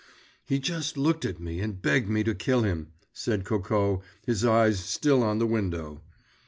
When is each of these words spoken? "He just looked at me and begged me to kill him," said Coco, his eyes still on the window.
"He 0.47 0.57
just 0.57 0.97
looked 0.97 1.25
at 1.25 1.39
me 1.39 1.59
and 1.59 1.79
begged 1.79 2.09
me 2.09 2.23
to 2.23 2.33
kill 2.33 2.63
him," 2.63 2.87
said 3.13 3.45
Coco, 3.45 4.01
his 4.25 4.43
eyes 4.43 4.79
still 4.79 5.21
on 5.21 5.37
the 5.37 5.45
window. 5.45 6.01